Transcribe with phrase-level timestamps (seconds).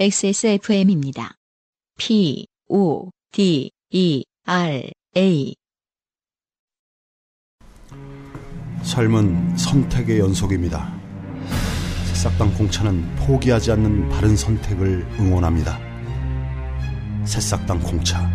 [0.00, 1.34] XSFM입니다.
[1.98, 5.54] P, O, D, E, R, A.
[8.82, 10.90] 삶은 선택의 연속입니다.
[12.06, 15.78] 새싹당 공차는 포기하지 않는 바른 선택을 응원합니다.
[17.26, 18.26] 새싹당 공차.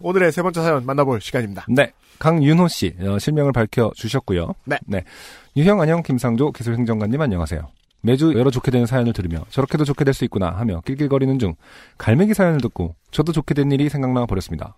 [0.00, 1.66] 오늘의 세 번째 사연 만나볼 시간입니다.
[1.68, 1.92] 네.
[2.20, 4.54] 강윤호 씨, 어, 실명을 밝혀 주셨고요.
[4.86, 5.04] 네.
[5.58, 7.83] 유형 안녕 김상조 기술행정관님 안녕하세요.
[8.04, 11.54] 매주 여러 좋게 되는 사연을 들으며 저렇게도 좋게 될 수 있구나 하며 낄낄거리는 중
[11.98, 14.76] 갈매기 사연을 듣고 저도 좋게 된 일이 생각나 버렸습니다.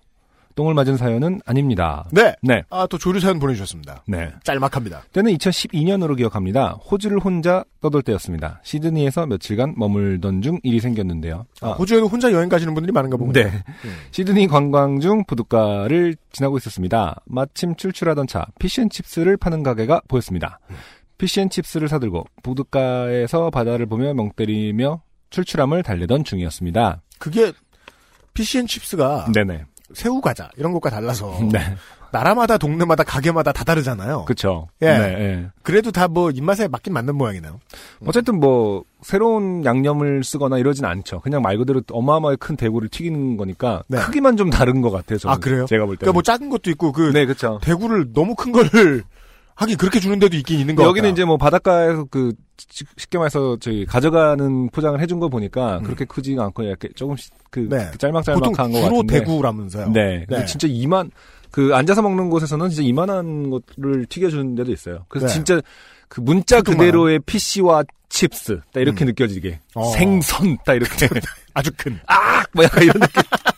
[0.54, 2.06] 똥을 맞은 사연은 아닙니다.
[2.12, 2.34] 네.
[2.40, 2.62] 네.
[2.70, 4.04] 아, 또 조류 사연 보내주셨습니다.
[4.08, 4.30] 네.
[4.42, 5.02] 짤막합니다.
[5.12, 6.78] 때는 2012년으로 기억합니다.
[6.90, 8.60] 호주를 혼자 떠돌 때였습니다.
[8.64, 11.44] 시드니에서 며칠간 머물던 중 일이 생겼는데요.
[11.60, 13.34] 아, 호주에도 혼자 여행 가시는 분들이 많은가 보군요.
[13.34, 13.52] 네.
[14.12, 17.20] 시드니 관광 중 부둣가를 지나고 있었습니다.
[17.26, 20.58] 마침 출출하던 차 피쉬앤칩스를 파는 가게가 보였습니다.
[21.18, 27.02] 피쉬앤칩스를 사들고 부둣가에서 바다를 보며 멍 때리며 출출함을 달래던 중이었습니다.
[27.18, 27.52] 그게
[28.34, 29.64] 피시앤칩스가 네네.
[29.94, 31.60] 새우 과자 이런 것과 달라서 네.
[32.12, 34.24] 나라마다 동네마다 가게마다 다 다르잖아요.
[34.26, 34.68] 그쵸.
[34.80, 34.86] 예.
[34.86, 35.46] 네, 예.
[35.62, 37.60] 그래도 다 뭐 입맛에 맞긴 맞는 모양이네요.
[38.06, 41.20] 어쨌든 뭐 새로운 양념을 쓰거나 이러진 않죠.
[41.20, 43.98] 그냥 말 그대로 어마어마하게 큰 대구를 튀기는 거니까 네.
[43.98, 45.18] 크기만 좀 다른 것 같아요.
[45.18, 45.34] 저는.
[45.34, 45.66] 아 그래요?
[45.66, 46.00] 제가 볼 때.
[46.00, 47.58] 그러니까 뭐 작은 것도 있고 그 네, 그렇죠.
[47.62, 49.02] 대구를 너무 큰 거를
[49.56, 51.12] 하긴 그렇게 주는 데도 있긴 있는 거 여기는 같다.
[51.12, 56.44] 이제 뭐 바닷가에서 그 시- 쉽게 말해서 저희 가져가는 포장을 해준 거 보니까 그렇게 크지가
[56.44, 57.68] 않고 이렇게 조금씩 그 음.
[57.70, 57.90] 네.
[57.98, 59.18] 짤막짤막한 보통 거 주로 같은데.
[59.20, 59.88] 대구라면서요.
[59.92, 60.24] 네.
[60.28, 60.46] 근데 네.
[60.46, 61.10] 진짜 이만
[61.50, 65.06] 그 앉아서 먹는 곳에서는 진짜 이만한 것을 튀겨주는 데도 있어요.
[65.08, 65.32] 그래서 네.
[65.32, 65.60] 진짜
[66.08, 66.60] 그 문자.
[66.60, 69.06] 그대로의 피쉬와 칩스 딱 이렇게 음.
[69.06, 69.84] 느껴지게 어.
[69.92, 71.08] 생선 딱 이렇게
[71.54, 71.98] 아주 큰.
[72.52, 73.22] 뭐 약간 이런 느낌.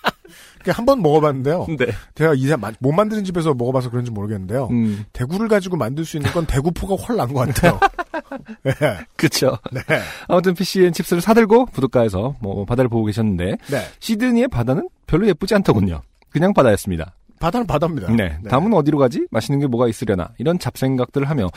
[0.72, 1.66] 한 번 먹어봤는데요.
[1.78, 1.86] 네.
[2.14, 4.68] 제가 이제 마- 못 만드는 집에서 먹어봐서 그런지 모르겠는데요.
[4.70, 5.04] 음.
[5.12, 7.78] 대구를 가지고 만들 수 있는 건 대구포가 훨 난 것 같아요.
[8.62, 8.72] 네.
[9.16, 9.58] 그쵸.
[9.72, 9.80] 네.
[10.28, 13.82] 아무튼 피쉬앤칩스를 사들고 부둣가에서 뭐 바다를 보고 계셨는데 네.
[14.00, 16.00] 시드니의 바다는 별로 예쁘지 않더군요.
[16.30, 17.14] 그냥 바다였습니다.
[17.40, 18.12] 바다는 바다입니다.
[18.12, 18.36] 네.
[18.48, 19.26] 다음은 어디로 가지?
[19.30, 20.30] 맛있는 게 뭐가 있으려나?
[20.38, 21.48] 이런 잡생각들을 하며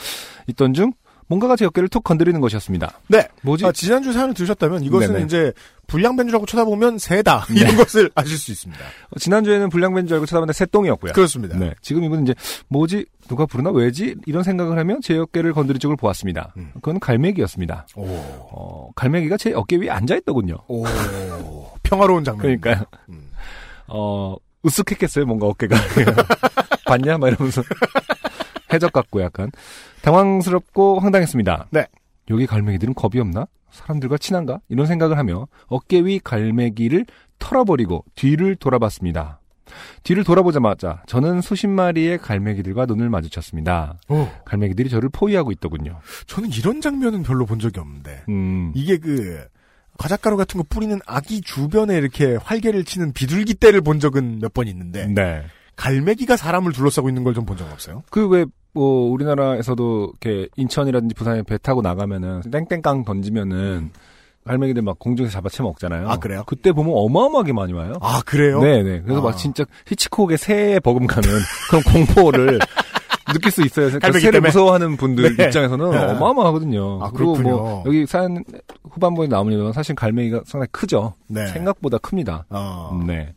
[0.47, 0.93] 있던 중
[1.31, 2.99] 뭔가가 제 어깨를 툭 건드리는 것이었습니다.
[3.07, 3.25] 네.
[3.41, 3.65] 뭐지?
[3.65, 5.25] 아, 지난주 사연을 들으셨다면 이것은 네네.
[5.25, 5.53] 이제
[5.87, 7.45] 불량변주라고 쳐다보면 새다.
[7.49, 7.61] 네.
[7.61, 8.83] 이런 것을 아실 수 있습니다.
[8.83, 9.69] 어, 지난주에는
[10.07, 11.13] 줄 알고 쳐다봤는데 새똥이었고요.
[11.13, 11.57] 그렇습니다.
[11.57, 11.73] 네.
[11.81, 12.35] 지금 이분은 이제
[12.67, 13.05] 뭐지?
[13.29, 13.71] 누가 부르나?
[13.71, 14.15] 왜지?
[14.25, 16.53] 이런 생각을 하며 제 어깨를 건드린 쪽을 보았습니다.
[16.57, 16.71] 음.
[16.73, 17.87] 그건 갈매기였습니다.
[17.95, 18.05] 오.
[18.05, 20.57] 어, 갈매기가 제 어깨 위에 앉아있더군요.
[20.67, 20.83] 오.
[21.83, 22.41] 평화로운 장면.
[22.41, 22.83] 그러니까요.
[23.07, 23.29] 음.
[23.87, 25.77] 어, 으쓱했겠어요, 뭔가 어깨가.
[26.85, 27.17] 봤냐?
[27.17, 27.63] 막 이러면서.
[28.73, 29.51] 해적 같고 약간.
[30.01, 31.67] 당황스럽고 황당했습니다.
[31.71, 31.85] 네.
[32.29, 33.45] 여기 갈매기들은 겁이 없나?
[33.71, 34.59] 사람들과 친한가?
[34.69, 37.05] 이런 생각을 하며 어깨 위 갈매기를
[37.39, 39.39] 털어버리고 뒤를 돌아봤습니다.
[40.03, 43.97] 뒤를 돌아보자마자 저는 수십 마리의 갈매기들과 눈을 마주쳤습니다.
[44.09, 44.27] 오.
[44.43, 45.99] 갈매기들이 저를 포위하고 있더군요.
[46.27, 48.23] 저는 이런 장면은 별로 본 적이 없는데.
[48.27, 49.45] 음, 이게 그
[49.97, 54.67] 과자가루 같은 거 뿌리는 아기 주변에 이렇게 활개를 치는 비둘기 떼를 본 적은 몇 번
[54.67, 55.43] 있는데 네.
[55.77, 58.03] 갈매기가 사람을 둘러싸고 있는 걸 좀 본 적은 없어요.
[58.09, 63.91] 그 왜 뭐 우리나라에서도 이렇게 인천이라든지 부산에 배 타고 나가면은 땡땡깡 던지면은
[64.45, 66.09] 갈매기들 막 공중에서 잡아채 먹잖아요.
[66.09, 66.43] 아, 그래요?
[66.47, 67.93] 그때 보면 어마어마하게 많이 와요.
[68.01, 68.59] 아 그래요?
[68.61, 69.01] 네네.
[69.01, 69.23] 그래서 아.
[69.23, 71.29] 막 진짜 히치콕의 새에 버금가는
[71.69, 72.59] 그런 공포를
[73.33, 73.87] 느낄 수 있어요.
[73.87, 74.49] 그러니까 새를 때문에?
[74.49, 75.45] 무서워하는 분들 네.
[75.45, 75.97] 입장에서는 네.
[75.97, 77.03] 어마어마하거든요.
[77.03, 77.83] 아, 그리고 뭐 그렇군요.
[77.85, 78.43] 여기 사연
[78.89, 81.13] 후반부에 나오는 사실 갈매기가 상당히 크죠.
[81.27, 81.47] 네.
[81.47, 82.45] 생각보다 큽니다.
[82.49, 82.99] 어.
[83.05, 83.33] 네.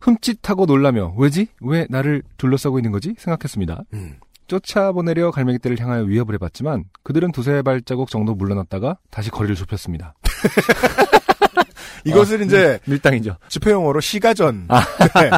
[0.00, 1.48] 흠칫하고 놀라며 왜지?
[1.60, 3.14] 왜 나를 둘러싸고 있는 거지?
[3.18, 3.82] 생각했습니다.
[3.92, 4.16] 음.
[4.46, 10.14] 쫓아보내려 갈매기떼를 향하여 위협을 해봤지만 그들은 두세 발자국 정도 물러났다가 다시 거리를 좁혔습니다.
[12.04, 13.36] 이것을 이제 밀당이죠.
[13.48, 14.66] 집회용어로 시가전.
[14.68, 14.80] 아.
[15.20, 15.30] 네.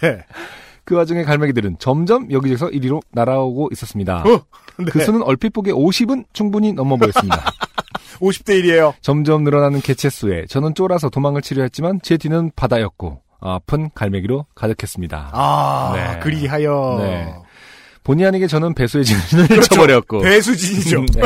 [0.02, 0.24] 네.
[0.84, 4.22] 그 와중에 갈매기들은 점점 여기저기서 이리로 날아오고 있었습니다.
[4.22, 4.44] 어,
[4.78, 4.84] 네.
[4.90, 7.50] 그 수는 얼핏 보기에 50은 충분히 넘어 보였습니다.
[8.20, 8.94] 50대 1이에요.
[9.00, 15.30] 점점 늘어나는 개체 수에 저는 쫄아서 도망을 치려 했지만 제 뒤는 바다였고 아픈 갈매기로 가득했습니다.
[15.32, 16.20] 아, 네.
[16.20, 16.96] 그리하여.
[17.00, 17.34] 네.
[18.04, 19.74] 본의 아니게 저는 배수의 진을 그렇죠.
[19.74, 21.00] 쳐버렸고 배수진이죠.
[21.00, 21.22] 음, 네.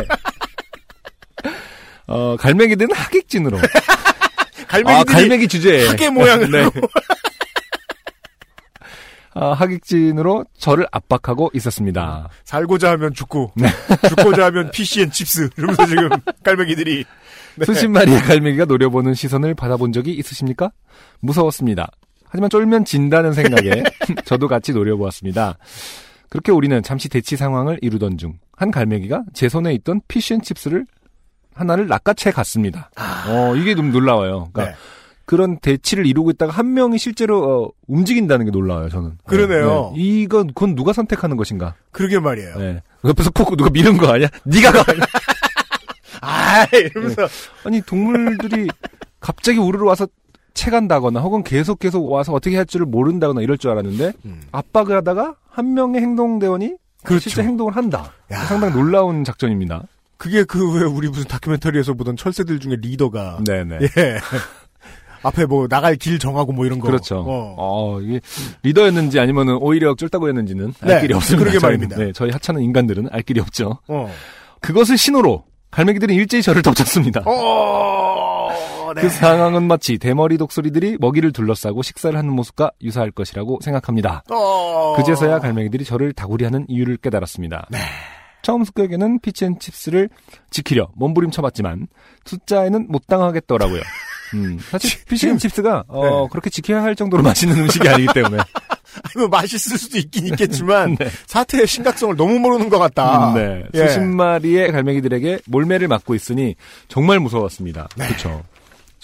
[2.07, 3.59] 어, 갈매기들은 학익진으로
[4.69, 5.87] 갈매기들이 아, 갈매기 주제에.
[5.89, 6.51] 학의 모양으로.
[6.51, 6.71] 네.
[9.35, 12.29] 아, 학익진으로 저를 압박하고 있었습니다.
[12.45, 13.69] 살고자 하면 죽고, 네.
[14.09, 15.51] 죽고자 하면 fish and chips.
[15.57, 16.09] 이러면서 지금
[16.43, 17.05] 갈매기들이.
[17.57, 17.65] 네.
[17.65, 20.71] 수십 마리의 갈매기가 노려보는 시선을 받아본 적이 있으십니까?
[21.21, 21.89] 무서웠습니다.
[22.29, 23.83] 하지만 쫄면 진다는 생각에
[24.25, 25.57] 저도 같이 노려보았습니다.
[26.29, 30.85] 그렇게 우리는 잠시 대치 상황을 이루던 중 한 갈매기가 제 손에 있던 피쉬앤칩스를
[31.55, 32.91] 하나를 낚아채 갔습니다.
[33.29, 34.51] 어, 이게 좀 놀라워요.
[34.53, 34.77] 그러니까 네.
[35.25, 38.89] 그런 대치를 이루고 있다가 한 명이 실제로 어, 움직인다는 게 놀라워요.
[38.89, 39.19] 저는.
[39.27, 39.93] 그러네요.
[39.95, 40.03] 네.
[40.03, 41.75] 이건 그건 누가 선택하는 것인가?
[41.93, 42.59] 그러게 말이에요.
[42.59, 42.83] 네.
[43.05, 44.29] 옆에서 꼭 누가 미는 거 아니야?
[44.45, 44.85] 네가 가.
[46.21, 47.29] 아, 아 이러면서
[47.65, 48.69] 아니 동물들이
[49.21, 50.09] 갑자기 우르르 와서
[50.59, 54.41] 채간다거나 혹은 계속 계속 와서 어떻게 할 줄을 모른다거나 이럴 줄 알았는데 음.
[54.53, 56.75] 압박을 하다가 한 명의 행동대원이
[57.05, 57.31] 그렇죠.
[57.31, 58.13] 실제 행동을 한다.
[58.33, 58.45] 야.
[58.45, 59.85] 상당히 놀라운 작전입니다.
[60.17, 63.79] 그게 그 왜 우리 무슨 다큐멘터리에서 보던 철새들 중에 리더가 네네.
[63.83, 64.19] 예.
[65.23, 66.87] 앞에 뭐 나갈 길 정하고 뭐 이런 거.
[66.89, 67.25] 그렇죠.
[67.27, 67.55] 어.
[67.57, 68.21] 어, 이게
[68.65, 71.39] 리더였는지 아니면은 오히려 쫄따구였는지는 알 네, 길이 없습니다.
[71.45, 71.79] 그러게 저희는.
[71.89, 72.05] 말입니다.
[72.05, 73.79] 네, 저희 하찮은 인간들은 알 길이 없죠.
[73.89, 74.11] 어.
[74.61, 77.23] 그것을 신호로 갈매기들은 일제히 저를 덮쳤습니다.
[77.27, 78.28] 어.
[78.95, 79.03] 네.
[79.03, 84.25] 그 상황은 마치 대머리 독수리들이 먹이를 둘러싸고 식사를 하는 모습과 유사할 것이라고 생각합니다.
[84.31, 84.95] 어.
[84.97, 87.67] 그제서야 갈매기들이 저를 다구리하는 이유를 깨달았습니다.
[87.71, 87.79] 네.
[88.43, 90.09] 처음 습격에는 피치앤칩스를
[90.51, 91.89] 지키려 몸부림쳐봤지만
[92.25, 93.83] 숫자에는 못 당하겠더라고요.
[94.35, 96.29] 음, 사실 피치앤칩스가 어, 네.
[96.31, 98.39] 그렇게 지켜야 할 정도로 맛있는 음식이 아니기 때문에
[99.05, 101.09] 아니, 뭐 맛있을 수도 있긴 있겠지만 네.
[101.27, 103.31] 사태의 심각성을 너무 모르는 것 같다.
[103.31, 103.65] 음, 네.
[103.75, 103.87] 예.
[103.87, 106.57] 수십 마리의 갈매기들에게 몰매를 맞고 있으니
[106.89, 107.89] 정말 무서웠습니다.
[107.97, 108.07] 네.
[108.07, 108.45] 그렇죠.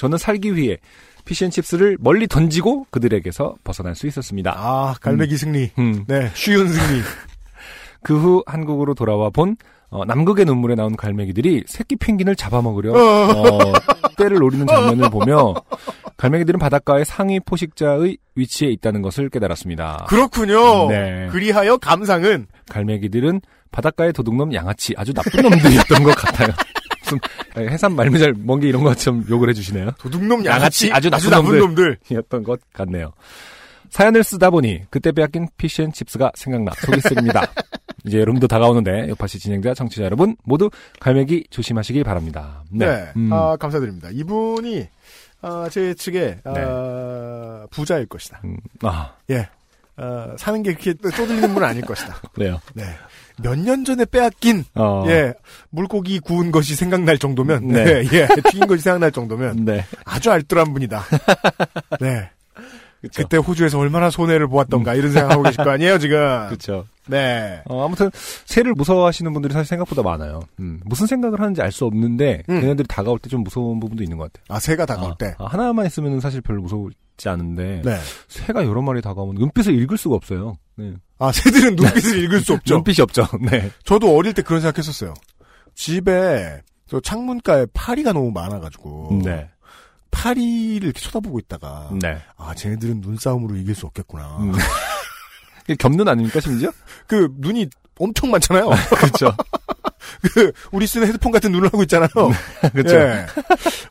[0.04, 0.76] 저는 살기 위해
[1.24, 4.52] 피시앤칩스를 멀리 던지고 그들에게서 벗어날 수 있었습니다.
[4.54, 5.70] 아 갈매기 승리.
[5.78, 6.04] 음.
[6.06, 7.00] 네 쉬운 승리.
[8.04, 9.56] 그 후 한국으로 돌아와 본
[9.88, 12.98] 어, 남극의 눈물에 나온 갈매기들이 새끼 펭귄을 잡아먹으려 어.
[12.98, 13.72] 어,
[14.18, 15.54] 때를 노리는 장면을 보며
[16.18, 20.04] 갈매기들은 바닷가의 상위 포식자의 위치에 있다는 것을 깨달았습니다.
[20.08, 20.88] 그렇군요.
[20.88, 21.28] 네.
[21.30, 23.40] 그리하여 감상은 갈매기들은
[23.72, 26.48] 바닷가의 도둑놈 양아치 아주 나쁜 놈들이었던 것 같아요.
[27.04, 27.18] 무슨
[27.56, 29.92] 해산 말미잘 먼게 이런 것처럼 욕을 해주시네요.
[29.98, 31.60] 도둑놈 양아치, 아주 나쁜 나쁜 놈들.
[31.60, 31.98] 놈들.
[32.10, 33.12] 이었던 것 같네요.
[33.90, 37.42] 사연을 쓰다 보니 그때 빼앗긴 피쉬앤칩스가 생각나 속이 쓰립니다.
[38.06, 40.68] 이제 여름도 다가오는데 요파시 진행자 청취자 여러분 모두
[41.00, 42.64] 갈매기 조심하시기 바랍니다.
[42.70, 42.86] 네.
[42.86, 43.12] 네.
[43.16, 44.10] 음, 아, 감사드립니다.
[44.12, 44.86] 이분이
[45.42, 47.66] 아, 제 측에 아, 네.
[47.70, 48.40] 부자일 것이다.
[48.44, 49.48] 음, 아, 예.
[49.96, 52.16] 아, 사는 게 그렇게 쪼들리는 분은 아닐 것이다.
[52.34, 52.60] 그래요.
[52.74, 52.84] 네.
[53.42, 55.34] 몇 년 전에 빼앗긴 어, 예
[55.70, 57.84] 물고기 구운 것이 생각날 정도면 네.
[57.84, 58.08] 네.
[58.12, 59.84] 예 튀긴 것이 생각날 정도면 네.
[60.04, 61.02] 아주 알뜰한 분이다.
[62.00, 62.30] 네.
[63.02, 63.22] 그쵸.
[63.22, 66.46] 그때 호주에서 얼마나 손해를 보았던가 이런 생각하고 계실 거 아니에요 지금.
[66.48, 66.84] 그쵸.
[67.06, 67.60] 네.
[67.66, 68.08] 어, 아무튼
[68.46, 70.40] 새를 무서워하시는 분들이 사실 생각보다 많아요.
[70.60, 72.60] 음, 무슨 생각을 하는지 알 수 없는데 음.
[72.60, 74.44] 걔네들이 다가올 때 좀 무서운 부분도 있는 것 같아요.
[74.56, 75.34] 아 새가 다가올 아, 때.
[75.38, 77.98] 아, 하나만 있으면 사실 별로 무서울 지 않은데 네.
[78.28, 80.56] 새가 여러 마리 다가오면 눈빛을 읽을 수가 없어요.
[80.76, 80.94] 네.
[81.18, 82.74] 아 새들은 눈빛을 읽을 수 없죠.
[82.74, 83.26] 눈빛이 없죠.
[83.40, 83.70] 네.
[83.84, 85.14] 저도 어릴 때 그런 생각했었어요.
[85.74, 89.48] 집에 저 창문가에 파리가 너무 많아가지고 네.
[90.10, 92.18] 파리를 이렇게 쳐다보고 있다가 네.
[92.36, 94.38] 아 쟤네들은 눈싸움으로 이길 수 없겠구나.
[94.38, 94.52] 음.
[95.78, 96.70] 겹눈 아닙니까 심지어?
[97.06, 97.68] 그 눈이
[97.98, 98.68] 엄청 많잖아요.
[98.96, 99.34] 그렇죠.
[100.22, 102.08] 그 우리 쓰는 헤드폰 같은 눈을 하고 있잖아요.
[102.72, 102.96] 그렇죠.
[102.96, 103.26] 예.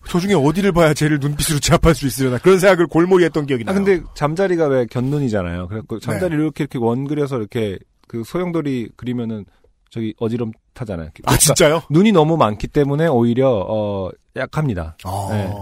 [0.08, 3.74] 저 중에 어디를 봐야 쟤를 눈빛으로 제압할 수 있으려나 그런 생각을 골몰이 했던 기억이 아
[3.74, 3.84] 나요.
[3.84, 5.68] 근데 잠자리가 왜 곁눈이잖아요.
[5.68, 6.42] 그래갖고 잠자리 네.
[6.44, 9.46] 이렇게 이렇게 원 그려서 이렇게 그 소용돌이 그리면은
[9.90, 11.08] 저기 어지럼 타잖아요.
[11.08, 11.84] 아 그러니까 진짜요?
[11.90, 14.98] 눈이 너무 많기 때문에 오히려 어 약합니다.
[15.06, 15.54] 어, 네.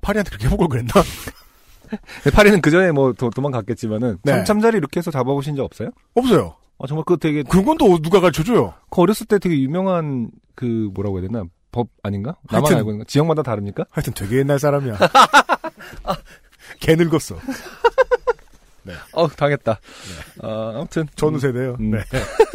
[0.00, 0.92] 파리한테 그렇게 걸 그랬나?
[2.34, 4.32] 파리는 그 전에 뭐 도, 도망갔겠지만은 네.
[4.32, 5.90] 잠, 잠자리 이렇게 해서 잡아보신 적 없어요?
[6.14, 6.56] 없어요.
[6.78, 8.74] 아 정말 그거 되게 그런 건또 누가 가르쳐줘요?
[8.90, 12.36] 그 어렸을 때 되게 유명한 그 뭐라고 해야 되나 법 아닌가?
[12.50, 13.84] 나만 하여튼- 알고 있는 거 지역마다 다릅니까?
[13.90, 14.96] 하여튼 되게 옛날 사람이야.
[16.80, 17.36] 개 늙었어.
[19.12, 19.80] 어 당했다.
[20.42, 21.76] 어, 아무튼 전후 세대요.
[21.80, 21.90] 음.
[21.90, 21.98] 네.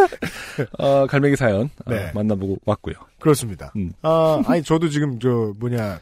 [0.79, 2.09] 어, 갈매기 사연 어, 네.
[2.13, 2.95] 만나보고 왔고요.
[3.19, 3.73] 그렇습니다.
[3.75, 3.91] 음.
[4.01, 5.99] 아, 아니, 저도 지금, 저, 뭐냐,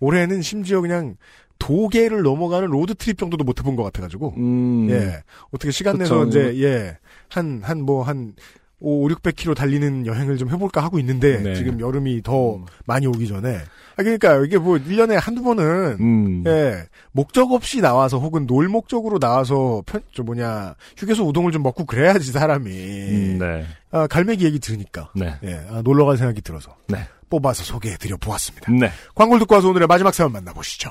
[0.00, 1.16] 올해는 심지어 그냥
[1.58, 5.22] 도계를 넘어가는 로드트립 정도도 못 해본 것 같아가지고, 음, 예.
[5.50, 6.24] 어떻게 시간 그쵸.
[6.24, 6.98] 내서 이제, 예.
[7.28, 8.34] 한, 한 뭐, 한,
[8.78, 11.54] 5, 600km 달리는 여행을 좀 해볼까 하고 있는데, 네.
[11.54, 12.66] 지금 여름이 더 음.
[12.84, 13.56] 많이 오기 전에.
[13.98, 19.18] 아, 그러니까 이게 뭐, 1년에 한두 번은, 음, 예, 목적 없이 나와서 혹은 놀 목적으로
[19.18, 22.70] 나와서 편, 저 뭐냐, 휴게소 우동을 좀 먹고 그래야지 사람이.
[22.70, 25.10] 음, 네, 아, 갈매기 얘기 들으니까.
[25.14, 26.76] 네, 예, 아, 놀러 갈 생각이 들어서.
[26.88, 26.98] 네.
[27.28, 28.70] 뽑아서 소개해드려 보았습니다.
[28.70, 28.90] 네.
[29.14, 30.90] 광고를 듣고 와서 오늘의 마지막 사연 만나보시죠.